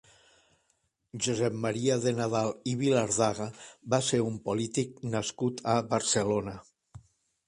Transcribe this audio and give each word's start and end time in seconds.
Josep 1.25 1.57
Maria 1.65 1.97
de 2.05 2.13
Nadal 2.19 2.49
i 2.71 2.73
Vilardaga 2.79 3.47
va 3.95 3.99
ser 4.07 4.21
un 4.31 4.39
polític 4.49 4.97
nascut 5.17 5.61
a 5.75 5.77
Barcelona. 5.93 6.55